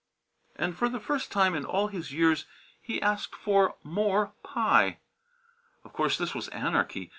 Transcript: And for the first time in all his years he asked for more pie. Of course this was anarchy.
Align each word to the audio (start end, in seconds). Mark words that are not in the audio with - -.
And 0.55 0.75
for 0.75 0.89
the 0.89 0.99
first 0.99 1.31
time 1.31 1.53
in 1.53 1.63
all 1.63 1.85
his 1.89 2.11
years 2.11 2.45
he 2.81 2.99
asked 3.03 3.35
for 3.35 3.75
more 3.83 4.33
pie. 4.41 4.97
Of 5.83 5.93
course 5.93 6.17
this 6.17 6.33
was 6.33 6.47
anarchy. 6.47 7.09